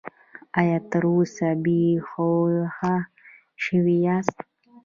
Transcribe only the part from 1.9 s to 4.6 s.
هوښه شوي یاست؟